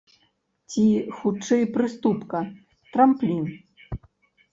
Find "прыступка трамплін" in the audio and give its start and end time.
1.75-3.45